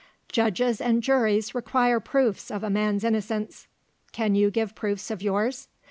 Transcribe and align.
Judges 0.31 0.81
and 0.81 1.03
juries 1.03 1.53
require 1.53 1.99
proofs 1.99 2.49
of 2.49 2.63
a 2.63 2.71
man's 2.71 3.03
innocence. 3.03 3.67
Can 4.11 4.33
you 4.33 4.49
give 4.49 4.73
proofs 4.73 5.11
of 5.11 5.21
yours? 5.21 5.67